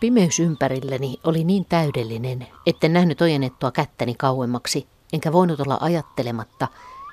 [0.00, 6.68] Pimeys ympärilleni oli niin täydellinen, etten nähnyt ojennettua kättäni kauemmaksi, enkä voinut olla ajattelematta,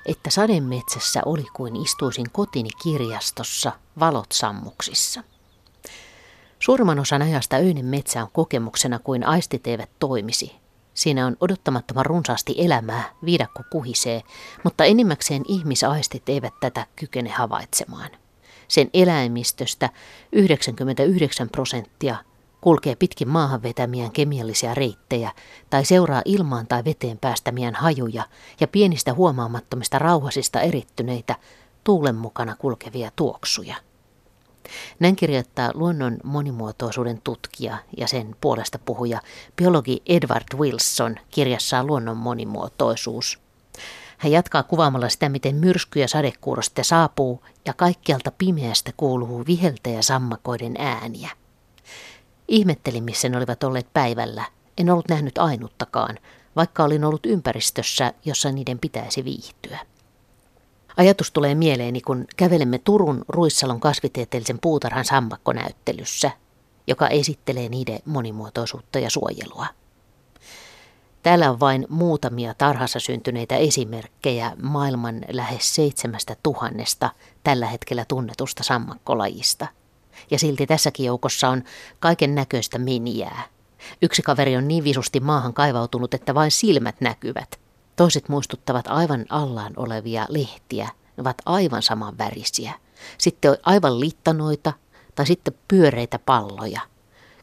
[0.06, 5.22] että sademetsässä oli kuin istuisin kotini kirjastossa valot sammuksissa.
[6.58, 10.52] Suurimman osan ajasta öinen metsä on kokemuksena kuin aistit eivät toimisi.
[10.94, 14.22] Siinä on odottamattoman runsaasti elämää, viidakko kuhisee,
[14.64, 18.10] mutta enimmäkseen ihmisaistit eivät tätä kykene havaitsemaan.
[18.68, 19.90] Sen eläimistöstä
[20.32, 22.16] 99 prosenttia
[22.66, 25.32] kulkee pitkin maahan vetämiään kemiallisia reittejä
[25.70, 28.24] tai seuraa ilmaan tai veteen päästämiään hajuja
[28.60, 31.36] ja pienistä huomaamattomista rauhasista erittyneitä
[31.84, 33.76] tuulen mukana kulkevia tuoksuja.
[34.98, 39.20] Näin kirjoittaa luonnon monimuotoisuuden tutkija ja sen puolesta puhuja
[39.56, 43.38] biologi Edward Wilson kirjassaan Luonnon monimuotoisuus.
[44.18, 50.74] Hän jatkaa kuvaamalla sitä, miten myrskyjä sadekuurosta saapuu ja kaikkialta pimeästä kuuluu viheltä ja sammakoiden
[50.78, 51.30] ääniä.
[52.48, 54.44] Ihmettelin, missä ne olivat olleet päivällä.
[54.78, 56.18] En ollut nähnyt ainuttakaan,
[56.56, 59.78] vaikka olin ollut ympäristössä, jossa niiden pitäisi viihtyä.
[60.96, 66.30] Ajatus tulee mieleeni, kun kävelemme Turun Ruissalon kasvitieteellisen puutarhan sammakkonäyttelyssä,
[66.86, 69.66] joka esittelee niiden monimuotoisuutta ja suojelua.
[71.22, 77.10] Täällä on vain muutamia tarhassa syntyneitä esimerkkejä maailman lähes seitsemästä tuhannesta
[77.44, 79.66] tällä hetkellä tunnetusta sammakkolajista.
[80.30, 81.64] Ja silti tässäkin joukossa on
[82.00, 83.42] kaiken näköistä miniää.
[84.02, 87.48] Yksi kaveri on niin visusti maahan kaivautunut, että vain silmät näkyvät–
[87.96, 90.84] Toiset muistuttavat aivan allaan olevia lehtiä.
[91.16, 92.72] Ne ovat aivan saman värisiä.
[93.18, 94.72] Sitten on aivan littanoita
[95.14, 96.80] tai sitten pyöreitä palloja.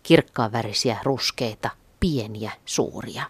[0.03, 3.23] Kirkkaan värisiä, ruskeita, pieniä, suuria.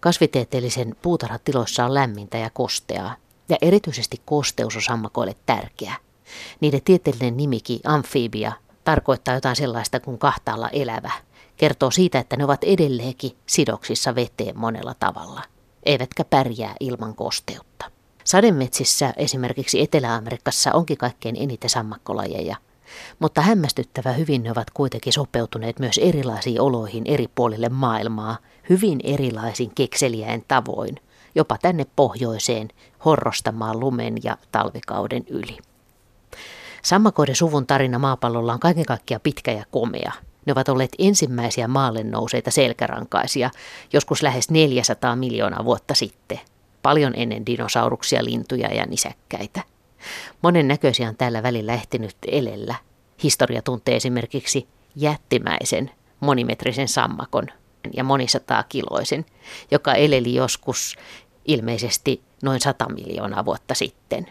[0.00, 3.16] Kasvitieteellisen puutarhatiloissa on lämmintä ja kosteaa,
[3.48, 5.94] ja erityisesti kosteus on sammakoille tärkeä.
[6.60, 8.52] Niiden tieteellinen nimikin, amfibia,
[8.84, 11.10] tarkoittaa jotain sellaista kuin kahtaalla elävä.
[11.56, 15.42] Kertoo siitä, että ne ovat edelleenkin sidoksissa veteen monella tavalla
[15.86, 17.90] eivätkä pärjää ilman kosteutta.
[18.24, 22.56] Sademetsissä esimerkiksi Etelä-Amerikassa onkin kaikkein eniten sammakkolajeja,
[23.18, 29.74] mutta hämmästyttävä hyvin ne ovat kuitenkin sopeutuneet myös erilaisiin oloihin eri puolille maailmaa, hyvin erilaisin
[29.74, 30.96] kekseliäin tavoin,
[31.34, 32.68] jopa tänne pohjoiseen
[33.04, 35.58] horrostamaan lumen ja talvikauden yli.
[36.84, 40.12] Sammakoiden suvun tarina maapallolla on kaiken kaikkiaan pitkä ja komea,
[40.46, 43.50] ne ovat olleet ensimmäisiä maalle nouseita selkärankaisia,
[43.92, 46.40] joskus lähes 400 miljoonaa vuotta sitten,
[46.82, 49.62] paljon ennen dinosauruksia, lintuja ja nisäkkäitä.
[50.42, 52.74] Monen näköisiä on tällä välillä ehtinyt elellä.
[53.22, 55.90] Historia tuntee esimerkiksi jättimäisen
[56.20, 57.46] monimetrisen sammakon
[57.96, 59.24] ja monisataa kiloisen,
[59.70, 60.96] joka eleli joskus
[61.44, 64.26] ilmeisesti noin 100 miljoonaa vuotta sitten.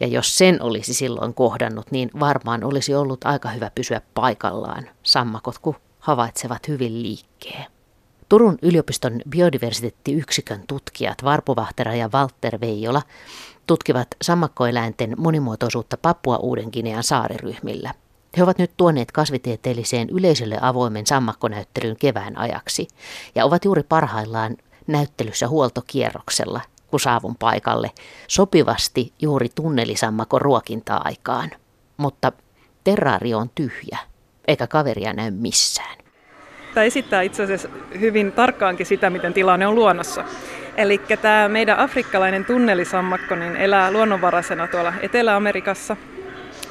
[0.00, 4.88] Ja jos sen olisi silloin kohdannut, niin varmaan olisi ollut aika hyvä pysyä paikallaan.
[5.02, 7.66] Sammakot kun havaitsevat hyvin liikkeen.
[8.28, 13.02] Turun yliopiston biodiversiteettiyksikön tutkijat Varpu Vahtera ja Walter Veijola
[13.66, 17.94] tutkivat sammakkoeläinten monimuotoisuutta Papua Uuden Ginean saariryhmillä.
[18.36, 22.88] He ovat nyt tuoneet kasvitieteelliseen yleisölle avoimen sammakkonäyttelyn kevään ajaksi
[23.34, 27.90] ja ovat juuri parhaillaan näyttelyssä huoltokierroksella– kun saavun paikalle
[28.28, 31.50] sopivasti juuri tunnelisammakon ruokinta-aikaan.
[31.96, 32.32] Mutta
[32.84, 33.98] terraario on tyhjä,
[34.48, 35.96] eikä kaveria näy missään.
[36.74, 37.68] Tämä esittää itse asiassa
[38.00, 40.24] hyvin tarkkaankin sitä, miten tilanne on luonnossa.
[40.76, 45.96] Eli tämä meidän afrikkalainen tunnelisammakko niin elää luonnonvaraisena tuolla Etelä-Amerikassa.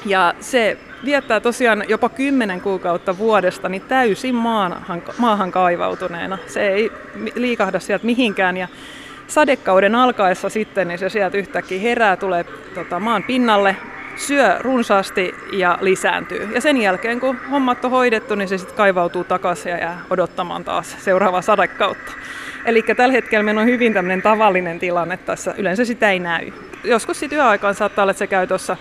[0.04, 6.38] Ja se viettää tosiaan jopa kymmenen kuukautta vuodesta niin täysin maahan, maahan kaivautuneena.
[6.46, 6.90] Se ei
[7.34, 8.68] liikahda sieltä mihinkään ja
[9.26, 12.44] sadekauden alkaessa sitten, niin se sieltä yhtäkkiä herää, tulee
[12.74, 13.76] tota, maan pinnalle,
[14.16, 16.48] syö runsaasti ja lisääntyy.
[16.54, 20.64] Ja sen jälkeen, kun hommat on hoidettu, niin se sitten kaivautuu takaisin ja jää odottamaan
[20.64, 22.12] taas seuraavaa sadekautta.
[22.64, 25.54] Eli tällä hetkellä meillä on hyvin tämmöinen tavallinen tilanne tässä.
[25.58, 26.52] Yleensä sitä ei näy.
[26.84, 28.76] Joskus sitten yöaikaan saattaa olla, että se käy tuossa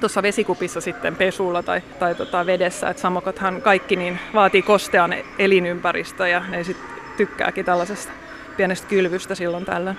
[0.00, 2.90] tuossa vesikupissa sitten pesulla tai, tai tota vedessä.
[2.90, 8.12] Et sammakothan kaikki niin vaatii kostean elinympäristöä ja ne sitten tykkääkin tällaisesta
[8.60, 9.98] pienestä kylvystä silloin tällöin.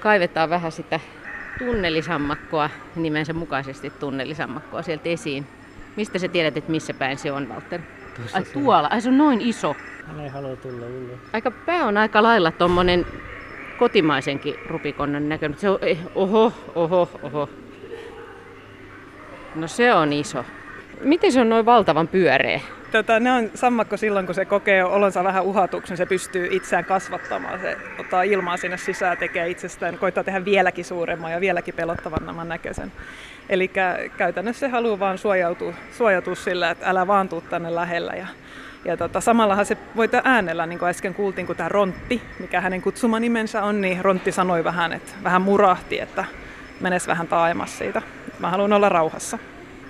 [0.00, 1.00] Kaivetaan vähän sitä
[1.58, 5.46] tunnelisammakkoa, nimensä mukaisesti tunnelisammakkoa sieltä esiin.
[5.96, 7.80] Mistä sä tiedät, että missä päin se on, Walter?
[8.16, 9.76] Tuossa Ai tuolla, ai se on noin iso.
[10.06, 11.18] Hän ei halua tulla ulos.
[11.32, 13.06] Aika pää on aika lailla tuommoinen
[13.78, 15.58] kotimaisenkin rupikonnan näköinen.
[15.58, 17.48] Se on, eh, oho, oho, oho.
[19.54, 20.44] No se on iso.
[21.00, 22.60] Miten se on noin valtavan pyöreä?
[22.90, 26.84] Tota, ne on sammakko silloin, kun se kokee olonsa vähän uhatuksi, niin se pystyy itseään
[26.84, 27.60] kasvattamaan.
[27.60, 32.92] Se ottaa ilmaa sinne sisään, tekee itsestään, koittaa tehdä vieläkin suuremman ja vieläkin pelottavamman näköisen.
[33.48, 33.70] Eli
[34.16, 38.12] käytännössä se haluaa vaan suojautua, suojautua sillä, että älä vaan tuu tänne lähellä.
[38.12, 38.26] Ja
[38.84, 42.82] Ja tota, samallahan se voi äänellä, niin kuin äsken kuultiin, kun tämä Rontti, mikä hänen
[42.82, 46.24] kutsuma nimensä on, niin Rontti sanoi vähän, että vähän murahti, että
[46.80, 48.02] menes vähän taaemmas siitä.
[48.38, 49.38] Mä haluan olla rauhassa.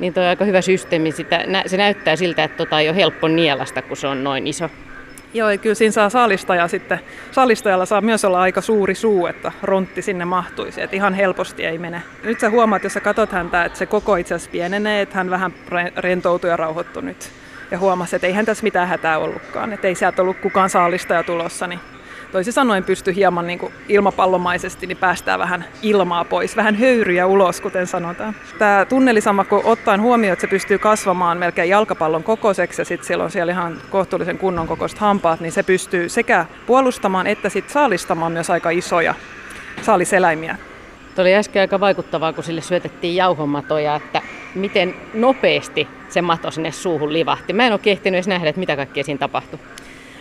[0.01, 1.13] Niin toi on aika hyvä systeemi.
[1.13, 4.71] Sitä, se näyttää siltä, että tota ei ole helppo nielasta, kun se on noin iso.
[5.35, 7.01] Joo, kyllä siinä saa saalistaja sitten.
[7.31, 10.81] Saalistajalla saa myös olla aika suuri suu, että rontti sinne mahtuisi.
[10.81, 12.03] Että ihan helposti ei mene.
[12.25, 15.31] Nyt sä huomaat, jos sä katsot häntä, että se koko itse asiassa pienenee, että hän
[15.31, 15.55] vähän
[15.97, 17.31] rentoutui ja rauhoittui nyt.
[17.71, 19.73] Ja huomasi, että eihän tässä mitään hätää ollutkaan.
[19.73, 21.81] Että ei sieltä ollut kukaan saalistaja tulossa, niin
[22.33, 27.61] toisin sanoen pysty hieman niin kuin ilmapallomaisesti, niin päästään vähän ilmaa pois, vähän höyryjä ulos,
[27.61, 28.35] kuten sanotaan.
[28.59, 33.31] Tämä tunnelisammakko ottaen huomioon, että se pystyy kasvamaan melkein jalkapallon kokoiseksi ja sitten siellä on
[33.31, 38.51] siellä ihan kohtuullisen kunnon kokoiset hampaat, niin se pystyy sekä puolustamaan että sitten saalistamaan myös
[38.51, 39.15] aika isoja
[39.83, 40.57] saaliseläimiä.
[41.15, 44.23] Tuo oli äsken aika vaikuttavaa, kun sille syötettiin jauhomatoja, että
[44.55, 47.53] miten nopeasti se mato sinne suuhun livahti.
[47.53, 49.59] Mä en ole kehtinyt edes nähdä, että mitä kaikkea siinä tapahtui.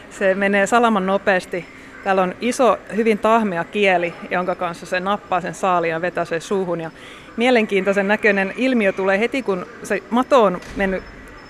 [0.10, 1.66] Se menee salaman nopeasti
[2.04, 6.42] Täällä on iso, hyvin tahmea kieli, jonka kanssa se nappaa sen saaliin ja vetää sen
[6.42, 6.82] suuhun.
[6.82, 6.92] Ja
[7.38, 11.04] mielenkiintoisen näköinen ilmiö tulee heti, kun se mato on mennyt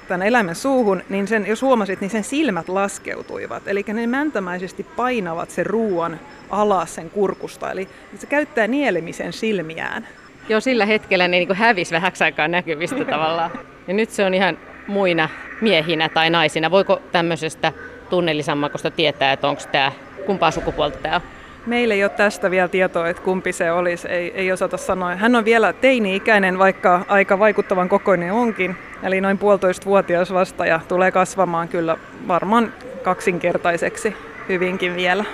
[0.08, 3.68] tämän eläimen suuhun, niin sen, jos huomasit, niin sen silmät laskeutuivat.
[3.68, 6.20] Eli ne mäntämäisesti painavat sen ruoan
[6.50, 7.72] alas sen kurkusta.
[7.72, 7.88] Eli
[8.18, 10.08] se käyttää nielemisen silmiään.
[10.50, 13.52] Joo, sillä hetkellä ne niin hävisi vähäksi aikaa näkyvistä tavallaan.
[13.88, 14.58] Ja nyt se on ihan
[14.88, 15.30] muina
[15.62, 16.72] miehinä tai naisina.
[16.72, 17.74] Voiko tämmöisestä
[18.10, 19.92] tunnelisammakosta tietää, että onko tämä
[20.30, 21.22] kumpaa sukupuolta tämä on?
[21.66, 25.16] Meillä ei ole tästä vielä tietoa, että kumpi se olisi, ei, ei osata sanoa.
[25.16, 30.80] Hän on vielä teini-ikäinen, vaikka aika vaikuttavan kokoinen onkin, eli noin puolitoista vuotias vasta ja
[30.88, 31.98] tulee kasvamaan kyllä
[32.28, 32.74] varmaan
[33.04, 34.16] kaksinkertaiseksi
[34.50, 35.26] hyvinkin vielä.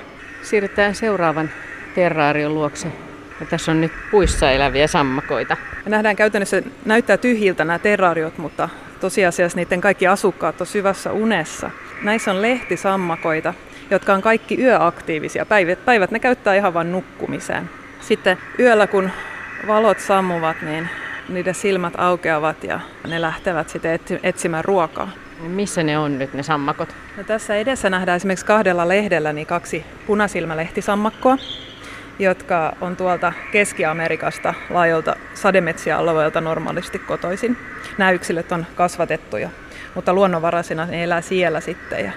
[0.41, 1.49] Siirrytään seuraavan
[1.95, 2.87] terraarion luokse.
[3.39, 5.57] Ja tässä on nyt puissa eläviä sammakoita.
[5.85, 8.69] Me nähdään käytännössä, näyttää tyhjiltä nämä terraariot, mutta
[8.99, 11.71] tosiasiassa niiden kaikki asukkaat on syvässä unessa.
[12.01, 13.53] Näissä on lehtisammakoita,
[13.91, 15.45] jotka on kaikki yöaktiivisia.
[15.45, 17.69] Päivät, päivät ne käyttää ihan vain nukkumiseen.
[17.99, 19.09] Sitten yöllä kun
[19.67, 20.89] valot sammuvat, niin
[21.29, 25.11] niiden silmät aukeavat ja ne lähtevät sitten etsimään ruokaa.
[25.39, 26.95] Missä ne on nyt ne sammakot?
[27.17, 31.37] No tässä edessä nähdään esimerkiksi kahdella lehdellä niin kaksi punasilmälehtisammakkoa,
[32.19, 37.57] jotka on tuolta Keski-Amerikasta laajoilta sademetsialueelta normaalisti kotoisin.
[37.97, 39.49] Nämä yksilöt on kasvatettuja,
[39.95, 42.05] mutta luonnonvaraisina ne elää siellä sitten.
[42.05, 42.11] Ja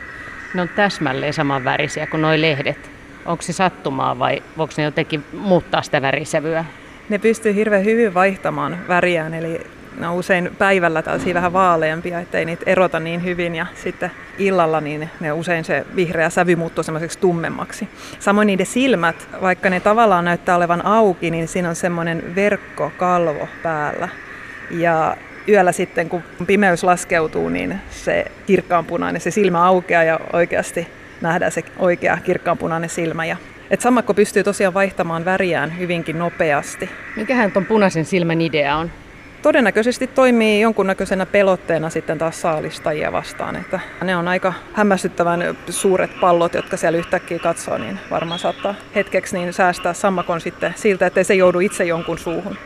[0.55, 2.91] ne on täsmälleen saman värisiä kuin nuo lehdet.
[3.27, 6.65] Onko se sattumaa vai voiko ne jotenkin muuttaa sitä värisävyä?
[7.09, 9.61] Ne pystyy hirveän hyvin vaihtamaan väriään, eli
[9.99, 14.81] ne on usein päivällä tällaisia vähän vaaleampia, ettei niitä erota niin hyvin ja sitten illalla
[14.81, 17.89] niin ne usein se vihreä sävy muuttuu semmoiseksi tummemmaksi.
[18.19, 24.09] Samoin niiden silmät, vaikka ne tavallaan näyttää olevan auki, niin siinä on semmoinen verkkokalvo päällä.
[24.71, 25.17] Ja
[25.49, 30.89] yöllä sitten, kun pimeys laskeutuu, niin se kirkkaanpunainen, se silmä aukeaa ja oikeasti
[31.21, 33.25] nähdään se oikea kirkkaanpunainen silmä.
[33.25, 33.37] Ja,
[33.71, 36.91] et sammakko pystyy tosiaan vaihtamaan väriään hyvinkin nopeasti.
[37.17, 38.91] Mikähän tuon punaisen silmän idea on?
[39.43, 43.57] Todennäköisesti toimii jonkunnäköisenä pelotteena sitten taas saalistajia vastaan.
[43.57, 49.39] Että ne on aika hämmästyttävän suuret pallot, jotka siellä yhtäkkiä katsoo, niin varmaan saattaa hetkeksi
[49.39, 52.57] niin säästää sammakon sitten siltä, ettei se joudu itse jonkun suuhun.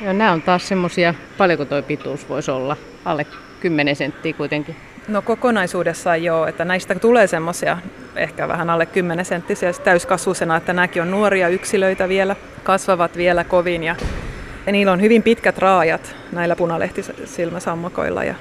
[0.00, 2.76] Joo, nämä on taas semmoisia, paljonko tuo pituus voisi olla?
[3.04, 3.26] Alle
[3.60, 4.76] 10 senttiä kuitenkin.
[5.08, 7.78] No kokonaisuudessaan joo, että näistä tulee semmoisia
[8.16, 13.82] ehkä vähän alle 10 senttisiä täyskasvusena, että nämäkin on nuoria yksilöitä vielä, kasvavat vielä kovin
[13.82, 13.96] ja,
[14.66, 18.24] ja niillä on hyvin pitkät raajat näillä punalehtisilmäsammakoilla.
[18.24, 18.34] Ja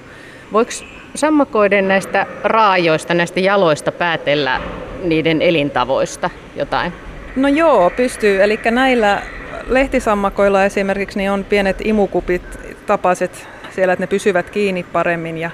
[0.54, 0.72] Voiko
[1.16, 4.62] sammakoiden näistä raajoista, näistä jaloista päätellä
[5.04, 6.94] niiden elintavoista jotain?
[7.36, 8.44] No joo, pystyy.
[8.44, 9.22] Eli näillä
[9.70, 12.42] lehtisammakoilla esimerkiksi niin on pienet imukupit
[12.86, 15.38] tapaiset siellä, että ne pysyvät kiinni paremmin.
[15.38, 15.52] Ja,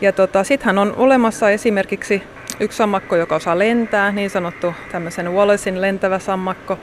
[0.00, 2.22] ja tota, sittenhän on olemassa esimerkiksi
[2.60, 6.78] yksi sammakko, joka osaa lentää, niin sanottu tämmöisen Wallacein lentävä sammakko.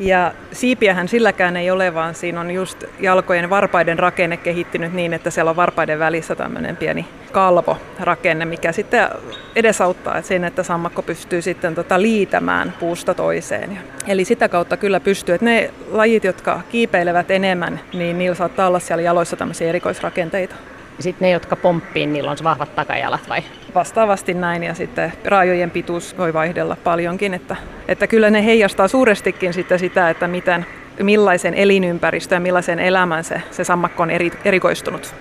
[0.00, 5.30] Ja siipiähän silläkään ei ole, vaan siinä on just jalkojen varpaiden rakenne kehittynyt niin, että
[5.30, 9.08] siellä on varpaiden välissä tämmöinen pieni kalvorakenne, mikä sitten
[9.56, 13.78] edesauttaa siinä, että sammakko pystyy sitten tota liitämään puusta toiseen.
[14.06, 18.78] Eli sitä kautta kyllä pystyy, että ne lajit, jotka kiipeilevät enemmän, niin niillä saattaa olla
[18.78, 20.54] siellä jaloissa tämmöisiä erikoisrakenteita.
[21.00, 23.42] Sitten ne, jotka pomppii, niillä on vahvat takajalat vai?
[23.74, 27.56] Vastaavasti näin ja sitten raajojen pituus voi vaihdella paljonkin, että,
[27.88, 30.66] että kyllä ne heijastaa suurestikin sitten sitä, että miten,
[31.02, 35.14] millaisen elinympäristön ja millaisen elämän se, se sammakko on eri, erikoistunut.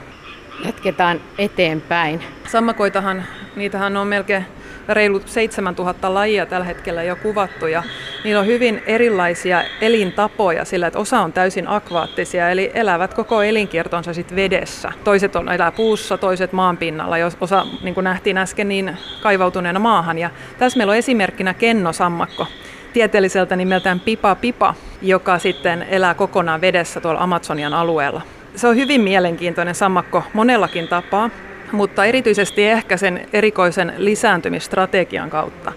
[0.65, 2.23] Jatketaan eteenpäin.
[2.47, 3.23] Sammakoitahan,
[3.55, 4.45] niitähän on melkein
[4.89, 7.83] reilut 7000 lajia tällä hetkellä jo kuvattu ja
[8.23, 14.13] niillä on hyvin erilaisia elintapoja sillä, että osa on täysin akvaattisia, eli elävät koko elinkiertonsa
[14.13, 14.91] sit vedessä.
[15.03, 20.17] Toiset on elää puussa, toiset maanpinnalla, jos osa, niin kuin nähtiin äsken, niin kaivautuneena maahan.
[20.17, 22.47] Ja tässä meillä on esimerkkinä kennosammakko,
[22.93, 28.21] tieteelliseltä nimeltään Pipa Pipa, joka sitten elää kokonaan vedessä tuolla Amazonian alueella.
[28.55, 31.29] Se on hyvin mielenkiintoinen sammakko monellakin tapaa,
[31.71, 35.71] mutta erityisesti ehkä sen erikoisen lisääntymistrategian kautta.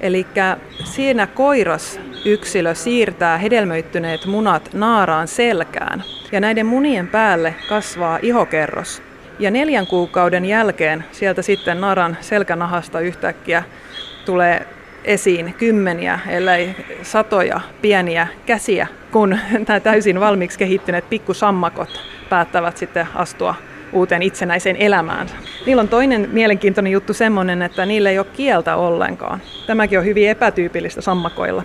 [0.00, 0.26] Eli
[0.84, 9.02] siinä koiras yksilö siirtää hedelmöittyneet munat naaraan selkään ja näiden munien päälle kasvaa ihokerros.
[9.38, 13.62] Ja neljän kuukauden jälkeen sieltä sitten naran selkänahasta yhtäkkiä
[14.24, 14.66] tulee
[15.04, 19.30] esiin kymmeniä, ellei satoja pieniä käsiä, kun
[19.68, 23.54] nämä täysin valmiiksi kehittyneet pikkusammakot päättävät sitten astua
[23.94, 25.26] uuteen itsenäiseen elämään.
[25.66, 29.40] Niillä on toinen mielenkiintoinen juttu semmoinen, että niillä ei ole kieltä ollenkaan.
[29.66, 31.62] Tämäkin on hyvin epätyypillistä sammakoilla.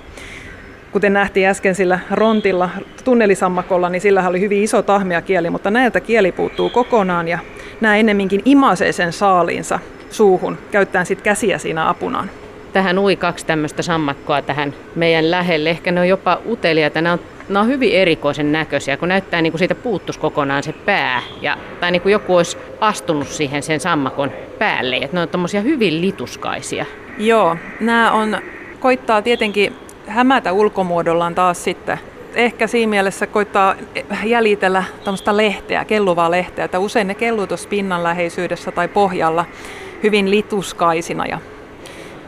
[0.92, 2.70] Kuten nähtiin äsken sillä rontilla,
[3.04, 7.40] tunnelisammakolla, niin sillä oli hyvin iso tahmia kieli, mutta näiltä kieli puuttuu kokonaan ja
[7.82, 12.30] nämä ennemminkin imasee sen saaliinsa suuhun, käyttäen sitten käsiä siinä apunaan
[12.74, 15.70] tähän ui kaksi tämmöistä sammakkoa tähän meidän lähelle.
[15.70, 17.02] Ehkä ne on jopa uteliaita.
[17.02, 17.20] Nämä on,
[17.50, 21.22] nämä on hyvin erikoisen näköisiä, kun näyttää niin kuin siitä puuttuisi kokonaan se pää.
[21.42, 24.96] Ja, tai niin kuin joku olisi astunut siihen sen sammakon päälle.
[24.96, 26.86] Että ne on tommosia hyvin lituskaisia.
[27.18, 28.38] Joo, nämä on,
[28.80, 29.76] koittaa tietenkin
[30.08, 32.00] hämätä ulkomuodollaan taas sitten.
[32.36, 33.76] Ehkä siinä mielessä koittaa
[34.24, 39.46] jäljitellä tämmöistä lehteä, kelluvaa lehteä, että usein ne kelluu tuossa pinnan läheisyydessä tai pohjalla
[40.04, 41.40] hyvin lituskaisina ja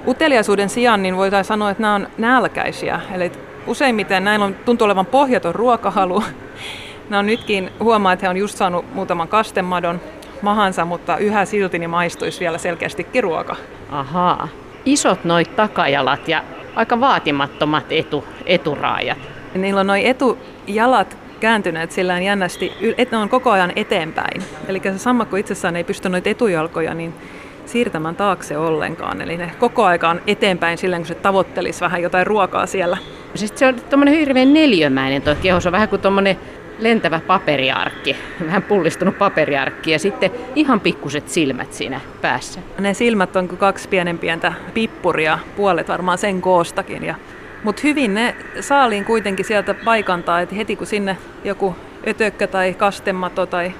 [0.07, 3.01] Uteliaisuuden sijaan niin voitaisiin sanoa, että nämä on nälkäisiä.
[3.13, 3.31] Eli
[3.67, 6.23] useimmiten näin on, tuntuu olevan pohjaton ruokahalu.
[7.09, 10.01] Nämä on nytkin, huomaa, että he on just saanut muutaman kastemadon
[10.41, 13.55] mahansa, mutta yhä silti niin maistuisi vielä selkeästikin ruoka.
[13.91, 14.47] Ahaa.
[14.85, 16.43] Isot noit takajalat ja
[16.75, 19.17] aika vaatimattomat etu, eturaajat.
[19.55, 24.43] Niillä on noin etujalat kääntyneet sillä jännästi, että ne on koko ajan eteenpäin.
[24.67, 27.13] Eli se sammakko itsessään ei pysty noita etujalkoja niin
[27.65, 29.21] siirtämään taakse ollenkaan.
[29.21, 32.97] Eli ne koko aikaan eteenpäin silleen, kun se tavoittelisi vähän jotain ruokaa siellä.
[33.35, 35.59] Siis se on tuommoinen hirveän neliömäinen tuo keho.
[35.59, 36.37] Se on vähän kuin tuommoinen
[36.79, 42.59] lentävä paperiarkki, vähän pullistunut paperiarkki ja sitten ihan pikkuset silmät siinä päässä.
[42.79, 47.03] Ne silmät on kuin kaksi pienen pientä pippuria, puolet varmaan sen koostakin.
[47.03, 47.15] Ja,
[47.63, 51.75] mutta hyvin ne saaliin kuitenkin sieltä paikantaa, että heti kun sinne joku
[52.07, 53.73] ötökkä tai kastemato tai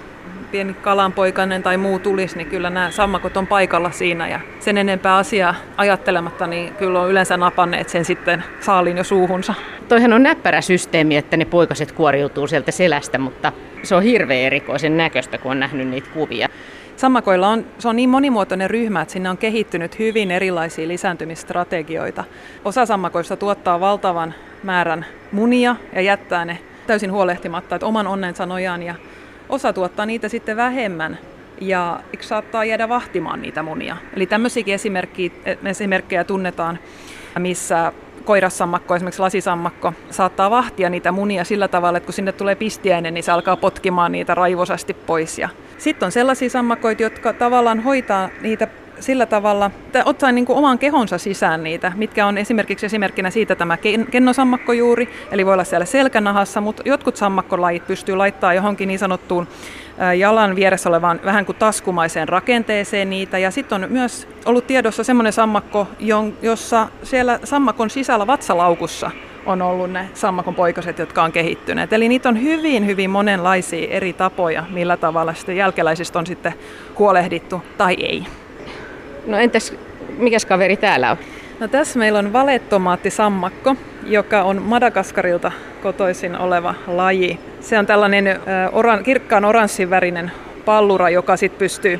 [0.52, 5.18] pieni kalanpoikainen tai muu tulisi, niin kyllä nämä sammakot on paikalla siinä ja sen enempää
[5.18, 9.54] asiaa ajattelematta, niin kyllä on yleensä napanneet sen sitten saaliin jo suuhunsa.
[9.88, 13.52] Toihan on näppärä systeemi, että ne poikaset kuoriutuu sieltä selästä, mutta
[13.84, 16.50] se on hirveän erikoisen näköistä, kun on nähnyt niitä kuvia.
[16.98, 22.24] Sammakoilla on, se on niin monimuotoinen ryhmä, että sinne on kehittynyt hyvin erilaisia lisääntymistrategioita.
[22.66, 28.84] Osa sammakoista tuottaa valtavan määrän munia ja jättää ne täysin huolehtimatta, että oman onnensa nojaan
[28.84, 28.96] ja
[29.52, 31.18] Osa tuottaa niitä sitten vähemmän
[31.62, 33.98] ja saattaa jäädä vahtimaan niitä munia.
[34.16, 34.78] Eli tämmöisiäkin
[35.66, 36.80] esimerkkejä tunnetaan,
[37.40, 37.94] missä
[38.26, 43.24] koirassammakko, esimerkiksi lasisammakko, saattaa vahtia niitä munia sillä tavalla, että kun sinne tulee pistiäinen, niin
[43.24, 45.40] se alkaa potkimaan niitä raivosasti pois.
[45.40, 48.68] Ja sitten on sellaisia sammakoita, jotka tavallaan hoitaa niitä
[49.02, 53.56] sillä tavalla, että ottaa niin kuin oman kehonsa sisään niitä, mitkä on esimerkiksi esimerkkinä siitä
[53.56, 53.78] tämä
[54.12, 59.48] kennosammakko juuri, eli voi olla siellä selkänahassa, mutta jotkut sammakkolajit pystyy laittaa johonkin niin sanottuun
[60.18, 63.38] jalan vieressä olevaan vähän kuin taskumaiseen rakenteeseen niitä.
[63.38, 65.88] Ja sitten on myös ollut tiedossa semmoinen sammakko,
[66.42, 69.12] jossa siellä sammakon sisällä vatsalaukussa
[69.46, 71.94] on ollut ne sammakon poikaset, jotka on kehittyneet.
[71.94, 76.54] Eli niitä on hyvin, hyvin monenlaisia eri tapoja, millä tavalla sitten jälkeläisistä on sitten
[77.00, 78.26] huolehdittu tai ei.
[79.26, 79.74] No entäs,
[80.18, 81.18] mikäs kaveri täällä on?
[81.60, 83.76] No tässä meillä on valettomaattisammakko,
[84.06, 85.52] joka on Madagaskarilta
[85.84, 87.40] kotoisin oleva laji.
[87.60, 88.40] Se on tällainen
[88.72, 90.32] oran, kirkkaan oranssin värinen
[90.66, 92.00] pallura, joka sitten pystyy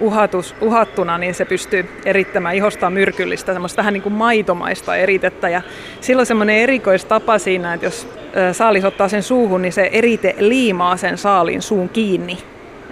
[0.00, 5.48] uhatus, uhattuna, niin se pystyy erittämään ihosta myrkyllistä, semmoista vähän niin kuin maitomaista eritettä.
[5.48, 5.62] Ja
[6.00, 8.08] silloin semmoinen erikoistapa siinä, että jos
[8.52, 12.38] saalis ottaa sen suuhun, niin se erite liimaa sen saalin suun kiinni.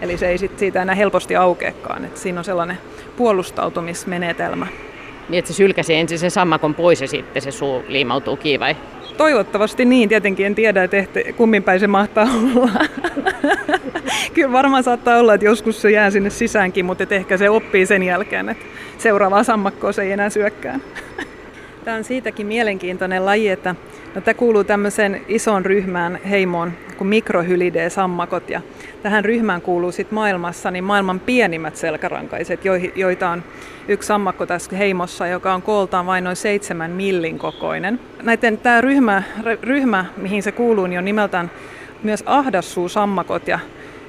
[0.03, 2.05] Eli se ei sit siitä enää helposti aukeakaan.
[2.05, 2.79] Et siinä on sellainen
[3.17, 4.67] puolustautumismenetelmä.
[5.29, 8.77] Niin, että se sylkäsi ensin sen sammakon pois ja sitten se suu liimautuu kiinni vai?
[9.17, 10.99] Toivottavasti niin, tietenkin en tiedä, että
[11.37, 12.71] kummin päin se mahtaa olla.
[14.35, 18.03] Kyllä varmaan saattaa olla, että joskus se jää sinne sisäänkin, mutta ehkä se oppii sen
[18.03, 18.65] jälkeen, että
[18.99, 20.83] seuraavaa sammakkoa se ei enää syökkään.
[21.85, 23.75] Tämä on siitäkin mielenkiintoinen laji, että
[24.15, 28.51] no, tämä kuuluu tämmöiseen isoon ryhmään heimoon kuin mikrohylidee-sammakot.
[28.51, 28.61] Ja
[29.03, 32.61] tähän ryhmään kuuluu sitten maailmassa niin maailman pienimmät selkärankaiset,
[32.97, 33.43] joita on
[33.89, 38.01] yksi sammakko tässä heimossa, joka on kooltaan vain noin seitsemän millin kokoinen.
[38.23, 39.23] Näiden, tämä ryhmä,
[39.63, 41.51] ryhmä, mihin se kuuluu, niin on nimeltään
[42.03, 43.49] myös ahdassuusammakot.
[43.49, 43.59] Ja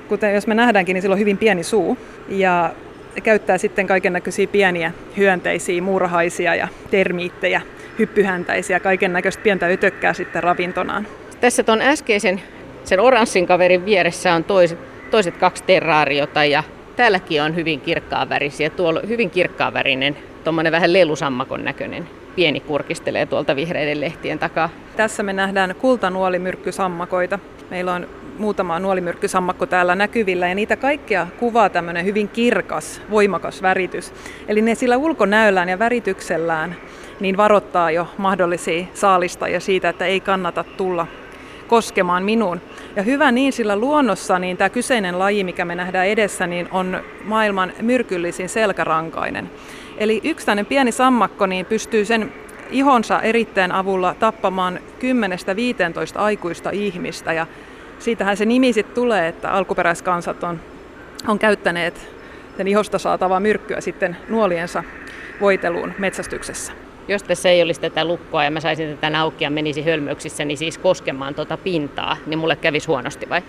[0.08, 1.98] kuten jos me nähdäänkin, niin sillä on hyvin pieni suu.
[2.30, 2.72] Ja
[3.22, 7.62] käyttää sitten kaiken näköisiä pieniä hyönteisiä, muurahaisia ja termiittejä,
[8.00, 11.08] hyppyhäntäisiä, kaiken näköistä pientä ytökkää sitten ravintonaan.
[11.42, 12.42] Tässä tuon äskeisen,
[12.84, 14.80] sen oranssin kaverin vieressä on toiset,
[15.12, 16.64] toiset kaksi terraariota ja
[16.96, 18.70] täälläkin on hyvin kirkkaavärisiä.
[18.70, 24.70] Tuolla hyvin kirkkaavärinen, tuommoinen vähän lelusammakon näköinen pieni kurkistelee tuolta vihreiden lehtien takaa.
[24.98, 27.40] Tässä me nähdään kultanuolimyrkkysammakoita.
[27.70, 34.14] Meillä on muutama nuolimyrkkysammakko täällä näkyvillä ja niitä kaikkia kuvaa tämmöinen hyvin kirkas, voimakas väritys.
[34.48, 36.76] Eli ne sillä ulkonäöllään ja värityksellään
[37.20, 41.08] niin varoittaa jo mahdollisia saalistajia siitä, että ei kannata tulla
[41.68, 42.62] koskemaan minuun.
[42.96, 47.04] Ja hyvä niin, sillä luonnossa niin tämä kyseinen laji, mikä me nähdään edessä, niin on
[47.24, 49.50] maailman myrkyllisin selkärankainen.
[49.98, 52.34] Eli yksi pieni sammakko niin pystyy sen
[52.74, 54.80] ihonsa erittäin avulla tappamaan
[56.16, 57.34] 10-15 aikuista ihmistä.
[57.34, 57.48] Ja
[58.00, 60.60] siitähän se nimi sitten tulee, että alkuperäiskansat on,
[61.28, 62.10] on käyttäneet
[62.58, 64.84] sen ihosta saatavaa myrkkyä sitten nuoliensa
[65.42, 66.74] voiteluun metsästyksessä.
[67.08, 70.58] Jos tässä ei olisi tätä lukkoa ja mä saisin tätä auki ja menisi hölmöyksissä, niin
[70.58, 73.42] siis koskemaan tuota pintaa, niin mulle kävisi huonosti vai?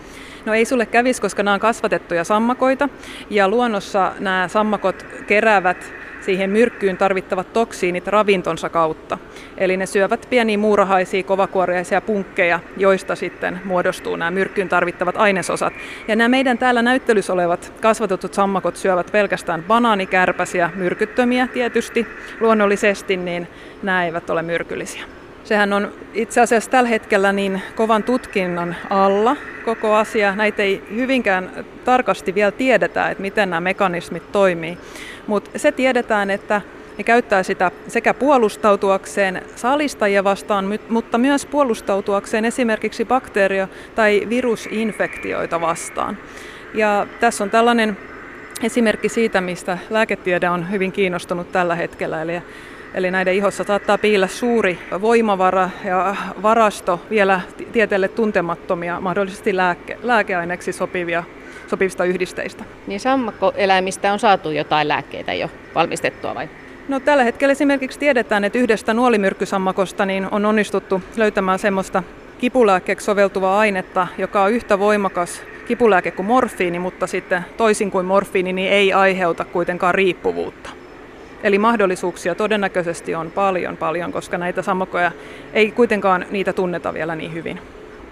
[0.44, 2.88] No ei sulle kävisi, koska nämä on kasvatettuja sammakoita
[3.30, 9.18] ja luonnossa nämä sammakot keräävät siihen myrkkyyn tarvittavat toksiinit ravintonsa kautta.
[9.58, 15.72] Eli ne syövät pieniä muurahaisia, kovakuoriaisia punkkeja, joista sitten muodostuu nämä myrkkyyn tarvittavat ainesosat.
[16.08, 22.06] Ja nämä meidän täällä näyttelyssä olevat kasvatetut sammakot syövät pelkästään banaanikärpäsiä, myrkyttömiä tietysti
[22.40, 23.48] luonnollisesti, niin
[23.82, 25.13] nämä eivät ole myrkyllisiä.
[25.44, 30.34] Sehän on itse asiassa tällä hetkellä niin kovan tutkinnon alla koko asia.
[30.36, 34.78] Näitä ei hyvinkään tarkasti vielä tiedetä, että miten nämä mekanismit toimii.
[35.26, 36.60] Mutta se tiedetään, että
[36.98, 46.18] ne käyttää sitä sekä puolustautuakseen salistajia vastaan, mutta myös puolustautuakseen esimerkiksi bakteerio- tai virusinfektioita vastaan.
[46.74, 47.96] Ja tässä on tällainen
[48.62, 52.22] esimerkki siitä, mistä lääketiede on hyvin kiinnostunut tällä hetkellä.
[52.22, 52.42] Eli
[52.94, 57.40] Eli näiden ihossa saattaa piillä suuri voimavara ja varasto vielä
[57.72, 61.24] tieteelle tuntemattomia, mahdollisesti lääke, lääkeaineeksi sopivia
[61.66, 62.64] sopivista yhdisteistä.
[62.86, 66.48] Niin sammakkoeläimistä on saatu jotain lääkkeitä jo valmistettua vai?
[66.88, 72.02] No, tällä hetkellä esimerkiksi tiedetään, että yhdestä nuolimyrkkysammakosta niin on onnistuttu löytämään semmoista
[72.38, 78.52] kipulääkkeeksi soveltuvaa ainetta, joka on yhtä voimakas kipulääke kuin morfiini, mutta sitten toisin kuin morfiini,
[78.52, 80.83] niin ei aiheuta kuitenkaan riippuvuutta.
[81.44, 85.12] Eli mahdollisuuksia todennäköisesti on paljon paljon, koska näitä sammakoja
[85.52, 87.60] ei kuitenkaan niitä tunneta vielä niin hyvin.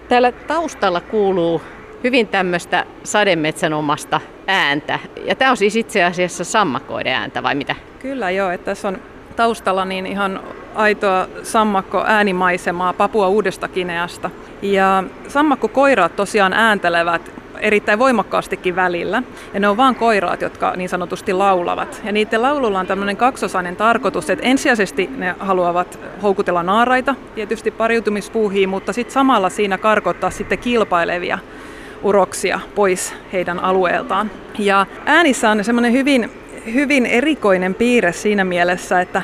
[0.09, 1.61] Täällä taustalla kuuluu
[2.03, 4.99] hyvin tämmöistä sademetsänomasta ääntä.
[5.25, 7.75] Ja tämä on siis itse asiassa sammakoiden ääntä vai mitä?
[7.99, 8.97] Kyllä joo, että tässä on
[9.35, 10.39] taustalla niin ihan
[10.75, 14.29] aitoa sammakko äänimaisemaa Papua Uudesta Kineasta.
[14.61, 17.31] Ja sammakkokoiraat tosiaan ääntelevät
[17.63, 19.23] erittäin voimakkaastikin välillä.
[19.53, 22.01] Ja ne on vain koiraat, jotka niin sanotusti laulavat.
[22.05, 28.69] Ja niiden laululla on tämmöinen kaksosainen tarkoitus, että ensisijaisesti ne haluavat houkutella naaraita, tietysti pariutumispuuhiin,
[28.69, 31.39] mutta sitten samalla siinä karkottaa sitten kilpailevia
[32.03, 34.31] uroksia pois heidän alueeltaan.
[34.59, 36.31] Ja äänissä on semmoinen hyvin,
[36.73, 39.21] hyvin erikoinen piirre siinä mielessä, että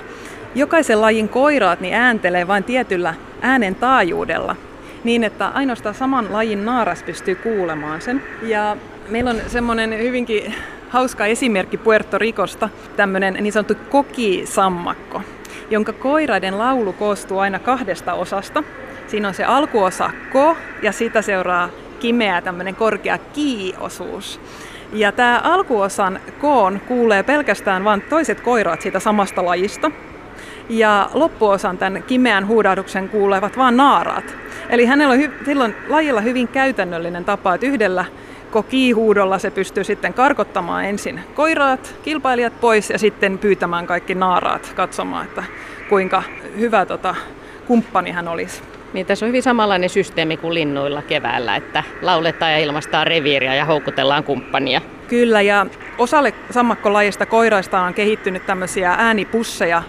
[0.56, 4.56] jokaisen lajin koiraat niin ääntelee vain tietyllä äänen taajuudella
[5.04, 8.24] niin, että ainoastaan saman lajin naaras pystyy kuulemaan sen.
[8.42, 8.78] Ja
[9.10, 10.56] meillä on semmoinen hyvinkin
[10.90, 15.22] hauska esimerkki Puerto Ricosta, tämmöinen niin sanottu kokisammakko,
[15.70, 18.64] jonka koiraiden laulu koostuu aina kahdesta osasta.
[19.08, 24.42] Siinä on se alkuosa ko ja siitä seuraa kimeä tämmöinen korkea ki-osuus.
[24.94, 29.92] Ja tämä alkuosan koon kuulee pelkästään vain toiset koiraat siitä samasta lajista.
[30.70, 34.36] Ja loppuosan tämän kimeän huudahduksen kuulevat vain naaraat.
[34.70, 38.06] Eli hänellä on hy- silloin lajilla hyvin käytännöllinen tapa, että yhdellä
[38.52, 45.26] kokiihuudolla se pystyy sitten karkottamaan ensin koiraat, kilpailijat pois ja sitten pyytämään kaikki naaraat katsomaan,
[45.26, 45.44] että
[45.90, 46.24] kuinka
[46.60, 47.16] hyvä tota,
[47.68, 48.62] kumppani hän olisi.
[48.94, 53.66] Niin tässä on hyvin samanlainen systeemi kuin linnuilla keväällä, että lauletaan ja ilmastaa reviiriä ja
[53.66, 54.82] houkutellaan kumppania.
[55.08, 55.66] Kyllä, ja
[55.98, 59.84] osalle sammakkolajista koiraista on kehittynyt tämmöisiä äänipusseja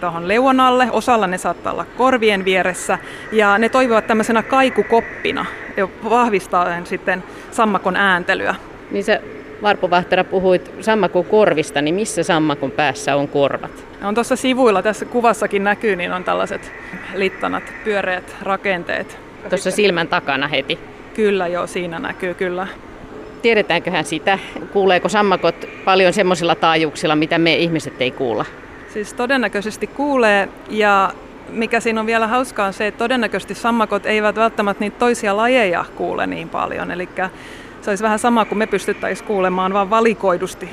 [0.00, 2.98] tuohon leuanalle, osalla ne saattaa olla korvien vieressä,
[3.32, 8.54] ja ne toivovat tämmöisenä kaikukoppina, ja vahvistaa sitten sammakon ääntelyä.
[8.90, 9.22] Niin se
[9.62, 13.84] Varpu Vahtera puhuit sammakon korvista, niin missä sammakon päässä on korvat?
[14.02, 16.72] On tuossa sivuilla, tässä kuvassakin näkyy, niin on tällaiset
[17.14, 19.18] littanat, pyöreät rakenteet.
[19.48, 20.78] Tuossa silmän takana heti.
[21.14, 22.66] Kyllä joo, siinä näkyy kyllä.
[23.42, 24.38] Tiedetäänköhän sitä?
[24.72, 28.44] Kuuleeko sammakot paljon semmoisilla taajuuksilla, mitä me ihmiset ei kuulla?
[28.94, 31.12] Siis todennäköisesti kuulee ja
[31.48, 35.84] mikä siinä on vielä hauskaa on se, että todennäköisesti sammakot eivät välttämättä niitä toisia lajeja
[35.96, 36.90] kuule niin paljon.
[36.90, 37.08] Eli
[37.82, 40.68] se olisi vähän sama kuin me pystyttäisiin kuulemaan vaan valikoidusti.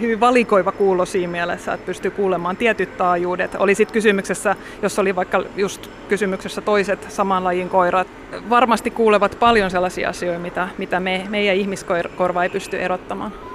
[0.00, 3.54] Hyvin valikoiva kuulo siinä mielessä, että pystyy kuulemaan tietyt taajuudet.
[3.58, 8.08] Oli sitten kysymyksessä, jos oli vaikka just kysymyksessä toiset saman lajin koirat,
[8.50, 13.51] varmasti kuulevat paljon sellaisia asioita, mitä, mitä me, meidän ihmiskorva ei pysty erottamaan.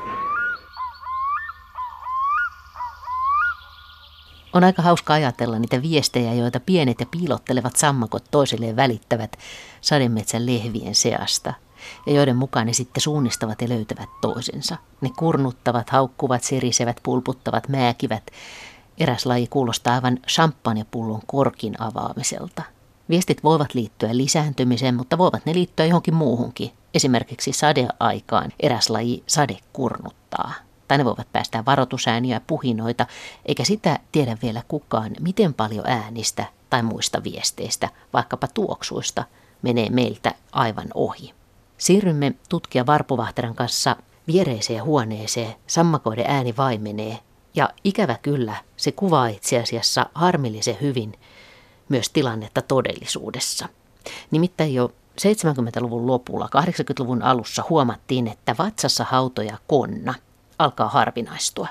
[4.53, 9.38] On aika hauska ajatella niitä viestejä, joita pienet ja piilottelevat sammakot toisilleen välittävät
[9.81, 11.53] sademetsän lehvien seasta–
[12.05, 14.77] ja joiden mukaan ne sitten suunnistavat ja löytävät toisensa.
[15.01, 18.31] Ne kurnuttavat, haukkuvat, serisevät, pulputtavat, määkivät.
[18.97, 22.63] Eräs laji kuulostaa aivan champagnepullon korkin avaamiselta.
[23.10, 26.71] Viestit voivat liittyä lisääntymiseen, mutta voivat ne liittyä johonkin muuhunkin.
[26.93, 30.53] Esimerkiksi sadeaikaan eräs laji sade kurnuttaa.
[30.88, 33.06] Tai ne voivat päästää varoitusääniä puhinoita,
[33.45, 39.23] eikä sitä tiedä vielä kukaan, miten paljon äänistä tai muista viesteistä, vaikkapa tuoksuista,
[39.62, 41.34] menee meiltä aivan ohi.
[41.78, 43.95] Siirrymme tutkija Varpuvahteran kanssa
[44.28, 47.19] viereiseen huoneeseen, sammakoiden ääni vaimenee
[47.56, 51.13] ja ikävä kyllä se kuvaa itse asiassa harmillisen hyvin
[51.89, 53.69] myös tilannetta todellisuudessa.
[54.32, 60.13] Nimittäin jo 70-luvun lopulla, 80-luvun alussa huomattiin, että vatsassa hautoja konna
[60.60, 61.67] alkaa harvinaistua.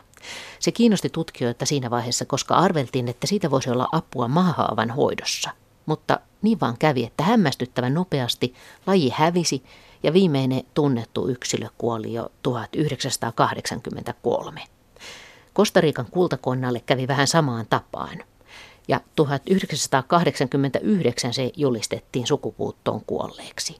[0.58, 5.50] Se kiinnosti tutkijoita siinä vaiheessa, koska arveltiin, että siitä voisi olla apua maahaavan hoidossa.
[5.86, 8.54] Mutta niin vaan kävi, että hämmästyttävän nopeasti
[8.86, 9.62] laji hävisi
[10.02, 14.62] ja viimeinen tunnettu yksilö kuoli jo 1983.
[15.52, 18.18] Kostariikan kultakonnalle kävi vähän samaan tapaan
[18.88, 23.76] ja 1989 se julistettiin sukupuuttoon kuolleeksi.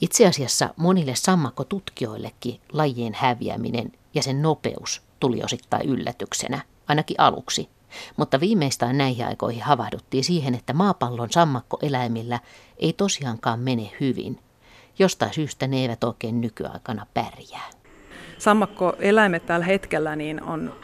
[0.00, 7.68] Itse asiassa monille sammakkotutkijoillekin lajien häviäminen ja sen nopeus tuli osittain yllätyksenä, ainakin aluksi.
[8.16, 12.40] Mutta viimeistään näihin aikoihin havahduttiin siihen, että maapallon sammakkoeläimillä
[12.78, 14.38] ei tosiaankaan mene hyvin–
[15.00, 17.70] jostain syystä ne eivät oikein nykyaikana pärjää.
[18.38, 20.74] Sammakkoeläimet tällä hetkellä niin on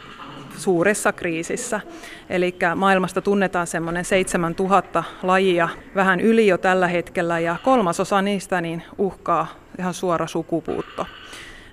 [0.57, 1.81] suuressa kriisissä.
[2.29, 8.83] Eli maailmasta tunnetaan semmoinen 7000 lajia, vähän yli jo tällä hetkellä, ja kolmasosa niistä niin
[8.97, 9.47] uhkaa
[9.79, 11.05] ihan suora sukupuutto.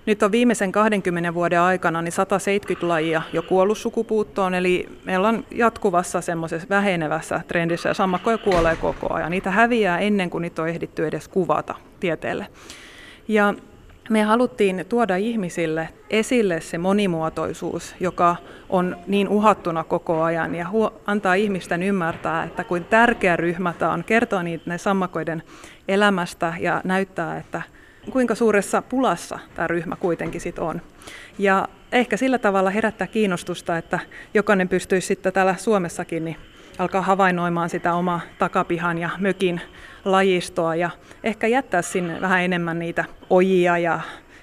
[0.06, 5.44] Nyt on viimeisen 20 vuoden aikana niin 170 lajia jo kuollut sukupuuttoon, eli meillä on
[5.50, 9.30] jatkuvassa semmoisessa vähenevässä trendissä ja sammakkoja kuolee koko ajan.
[9.30, 12.46] Niitä häviää ennen kuin niitä on ehditty edes kuvata tieteelle.
[13.28, 13.54] Ja
[14.10, 18.36] me haluttiin tuoda ihmisille esille se monimuotoisuus, joka
[18.68, 20.66] on niin uhattuna koko ajan ja
[21.06, 25.42] antaa ihmisten ymmärtää, että kuin tärkeä ryhmä tämä on, kertoa niitä sammakoiden
[25.88, 27.62] elämästä ja näyttää, että
[28.10, 30.82] kuinka suuressa pulassa tämä ryhmä kuitenkin sit on.
[31.38, 33.98] Ja ehkä sillä tavalla herättää kiinnostusta, että
[34.34, 36.36] jokainen pystyisi sitten täällä Suomessakin niin
[36.78, 39.60] alkaa havainnoimaan sitä omaa takapihan ja mökin
[40.04, 40.90] lajistoa ja
[41.24, 44.00] ehkä jättää sinne vähän enemmän niitä ojia ja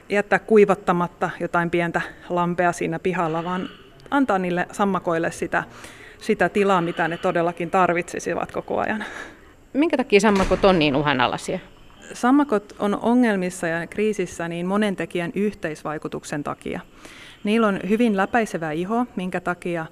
[0.10, 3.70] jättää kuivattamatta jotain pientä lampea siinä pihalla, vaan
[4.12, 5.64] antaa niille sammakoille sitä,
[6.20, 9.06] sitä tilaa, mitä ne todellakin tarvitsisivat koko ajan.
[9.74, 11.60] Minkä takia sammakot on niin uhanalaisia?
[12.14, 16.80] Sammakot on ongelmissa ja kriisissä niin monen tekijän yhteisvaikutuksen takia.
[17.44, 19.86] Niillä on hyvin läpäisevä iho, minkä takia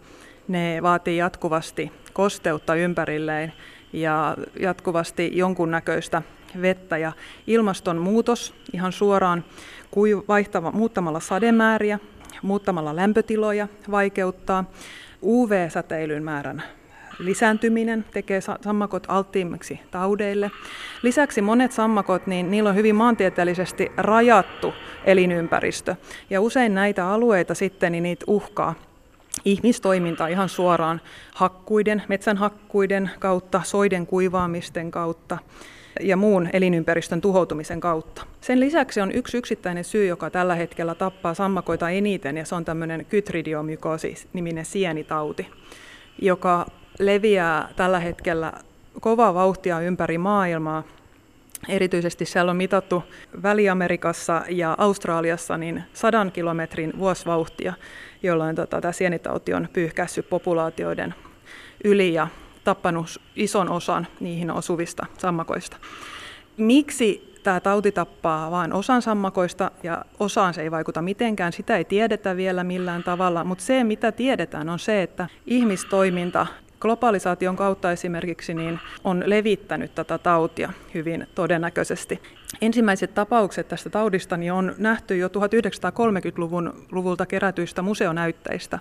[0.48, 3.54] ne vaatii jatkuvasti kosteutta ympärilleen
[3.94, 6.22] ja jatkuvasti jonkunnäköistä
[6.62, 6.98] vettä.
[6.98, 7.12] Ja
[7.48, 9.44] ilmastonmuutos ihan suoraan
[10.28, 12.00] vaihtava, muuttamalla sademääriä,
[12.42, 14.72] muuttamalla lämpötiloja vaikeuttaa.
[15.24, 16.64] UV-säteilyn määrän
[17.20, 20.52] lisääntyminen tekee sammakot alttiimmiksi taudeille.
[21.02, 24.74] Lisäksi monet sammakot, niin niillä on hyvin maantieteellisesti rajattu
[25.06, 25.96] elinympäristö.
[26.30, 28.76] Ja usein näitä alueita sitten, niin niitä uhkaa
[29.46, 31.02] ihmistoiminta ihan suoraan
[31.36, 35.38] hakkuiden, metsänhakkuiden kautta, soiden kuivaamisten kautta
[36.00, 38.26] ja muun elinympäristön tuhoutumisen kautta.
[38.42, 42.66] Sen lisäksi on yksi yksittäinen syy, joka tällä hetkellä tappaa sammakoita eniten, ja se on
[42.66, 45.48] tämmöinen kytridiomykoosi-niminen sienitauti,
[46.22, 46.66] joka
[47.00, 48.54] leviää tällä hetkellä
[49.02, 50.84] kovaa vauhtia ympäri maailmaa.
[51.68, 53.04] Erityisesti siellä on mitattu
[53.44, 57.74] Väli-Amerikassa ja Australiassa niin sadan kilometrin vuosivauhtia,
[58.24, 61.16] jolloin tota, tämä sienitauti on pyyhkässyt populaatioiden
[61.84, 62.28] yli ja
[62.64, 65.78] tappanut ison osan niihin osuvista sammakoista.
[66.58, 71.54] Miksi tämä tauti tappaa vain osan sammakoista ja osaan se ei vaikuta mitenkään.
[71.54, 76.48] Sitä ei tiedetä vielä millään tavalla, mutta se mitä tiedetään on se, että ihmistoiminta
[76.80, 82.22] globalisaation kautta esimerkiksi niin on levittänyt tätä tautia hyvin todennäköisesti.
[82.62, 88.80] Ensimmäiset tapaukset tästä taudista niin on nähty jo 1930-luvun luvulta kerätyistä museonäytteistä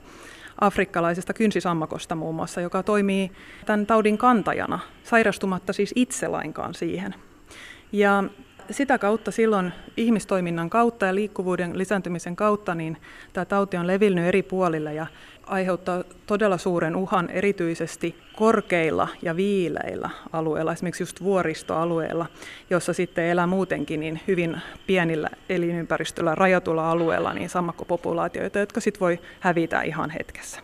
[0.61, 3.31] afrikkalaisesta kynsisammakosta muun muassa, joka toimii
[3.67, 7.15] tämän taudin kantajana, sairastumatta siis itse lainkaan siihen.
[7.93, 8.25] Ja
[8.71, 12.97] sitä kautta silloin ihmistoiminnan kautta ja liikkuvuuden lisääntymisen kautta niin
[13.33, 15.07] tämä tauti on levinnyt eri puolille ja
[15.47, 22.27] aiheuttaa todella suuren uhan erityisesti korkeilla ja viileillä alueilla, esimerkiksi just vuoristoalueilla,
[22.71, 29.19] jossa sitten elää muutenkin niin hyvin pienillä elinympäristöllä rajatulla alueella niin sammakkopopulaatioita, jotka sitten voi
[29.41, 30.61] hävitä ihan hetkessä.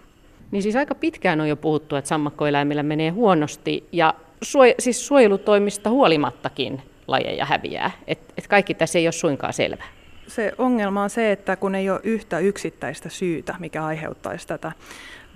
[0.50, 4.14] Niin siis aika pitkään on jo puhuttu, että sammakkoeläimillä menee huonosti ja
[4.44, 7.90] suoj- siis suojelutoimista huolimattakin lajeja häviää.
[8.06, 9.86] Et, et kaikki tässä ei ole suinkaan selvää.
[10.26, 14.72] Se ongelma on se, että kun ei ole yhtä yksittäistä syytä, mikä aiheuttaisi tätä,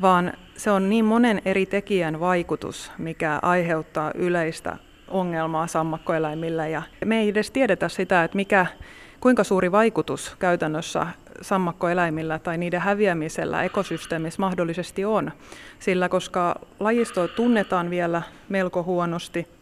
[0.00, 4.76] vaan se on niin monen eri tekijän vaikutus, mikä aiheuttaa yleistä
[5.09, 6.68] ongelmaa sammakkoeläimillä.
[6.68, 8.66] Ja me ei edes tiedetä sitä, että mikä,
[9.20, 11.07] kuinka suuri vaikutus käytännössä
[11.40, 15.31] sammakkoeläimillä tai niiden häviämisellä ekosysteemissä mahdollisesti on.
[15.78, 19.57] Sillä koska lajisto tunnetaan vielä melko huonosti,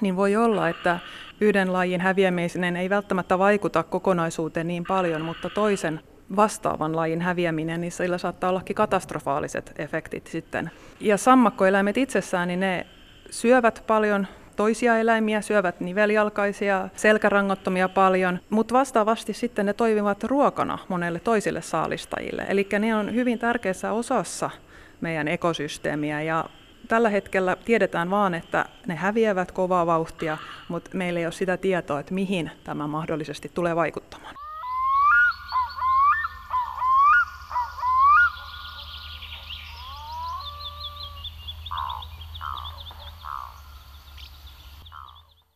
[0.00, 0.98] niin voi olla, että
[1.40, 6.00] yhden lajin häviäminen ei välttämättä vaikuta kokonaisuuteen niin paljon, mutta toisen
[6.36, 10.70] vastaavan lajin häviäminen, niin sillä saattaa ollakin katastrofaaliset efektit sitten.
[11.00, 12.86] Ja sammakkoeläimet itsessään, niin ne
[13.30, 14.26] syövät paljon
[14.56, 22.46] toisia eläimiä, syövät nivelialkaisia, selkärangottomia paljon, mutta vastaavasti sitten ne toimivat ruokana monelle toisille saalistajille.
[22.48, 24.50] Eli ne on hyvin tärkeässä osassa
[25.00, 26.44] meidän ekosysteemiä ja
[26.88, 32.00] tällä hetkellä tiedetään vaan, että ne häviävät kovaa vauhtia, mutta meillä ei ole sitä tietoa,
[32.00, 34.41] että mihin tämä mahdollisesti tulee vaikuttamaan.